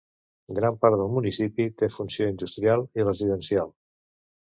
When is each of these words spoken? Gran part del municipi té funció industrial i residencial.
Gran 0.59 0.77
part 0.85 0.95
del 1.01 1.11
municipi 1.17 1.67
té 1.81 1.89
funció 1.97 2.29
industrial 2.31 2.87
i 3.01 3.05
residencial. 3.07 3.71